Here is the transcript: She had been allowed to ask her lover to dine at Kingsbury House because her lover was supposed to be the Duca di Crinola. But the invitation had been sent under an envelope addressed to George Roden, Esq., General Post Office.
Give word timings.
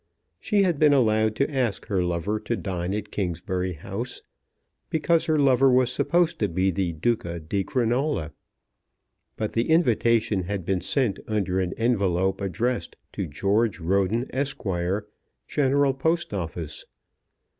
She 0.39 0.63
had 0.63 0.79
been 0.79 0.93
allowed 0.93 1.35
to 1.35 1.53
ask 1.55 1.85
her 1.85 2.01
lover 2.01 2.39
to 2.39 2.55
dine 2.57 2.91
at 2.95 3.11
Kingsbury 3.11 3.73
House 3.73 4.23
because 4.89 5.27
her 5.27 5.37
lover 5.37 5.71
was 5.71 5.91
supposed 5.91 6.39
to 6.39 6.47
be 6.47 6.71
the 6.71 6.91
Duca 6.93 7.39
di 7.39 7.63
Crinola. 7.63 8.31
But 9.37 9.53
the 9.53 9.69
invitation 9.69 10.41
had 10.45 10.65
been 10.65 10.81
sent 10.81 11.19
under 11.27 11.59
an 11.59 11.73
envelope 11.77 12.41
addressed 12.41 12.95
to 13.13 13.27
George 13.27 13.79
Roden, 13.79 14.25
Esq., 14.33 14.63
General 15.47 15.93
Post 15.93 16.33
Office. 16.33 16.83